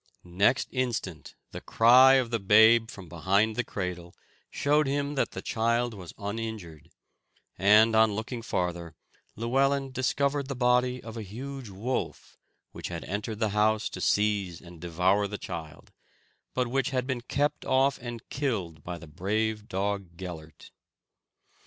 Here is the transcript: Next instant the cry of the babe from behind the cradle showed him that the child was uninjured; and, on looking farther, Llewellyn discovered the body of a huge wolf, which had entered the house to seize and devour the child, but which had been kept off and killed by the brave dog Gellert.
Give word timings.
Next 0.23 0.67
instant 0.71 1.35
the 1.51 1.61
cry 1.61 2.15
of 2.15 2.31
the 2.31 2.39
babe 2.39 2.89
from 2.89 3.07
behind 3.07 3.55
the 3.55 3.63
cradle 3.63 4.15
showed 4.49 4.87
him 4.87 5.13
that 5.13 5.33
the 5.33 5.43
child 5.43 5.93
was 5.93 6.11
uninjured; 6.17 6.89
and, 7.55 7.95
on 7.95 8.13
looking 8.13 8.41
farther, 8.41 8.95
Llewellyn 9.35 9.91
discovered 9.91 10.47
the 10.47 10.55
body 10.55 11.03
of 11.03 11.17
a 11.17 11.21
huge 11.21 11.69
wolf, 11.69 12.39
which 12.71 12.87
had 12.87 13.03
entered 13.03 13.37
the 13.37 13.49
house 13.49 13.89
to 13.89 14.01
seize 14.01 14.59
and 14.59 14.81
devour 14.81 15.27
the 15.27 15.37
child, 15.37 15.91
but 16.55 16.67
which 16.67 16.89
had 16.89 17.05
been 17.05 17.21
kept 17.21 17.63
off 17.63 17.99
and 17.99 18.27
killed 18.29 18.83
by 18.83 18.97
the 18.97 19.05
brave 19.05 19.67
dog 19.69 20.17
Gellert. 20.17 20.71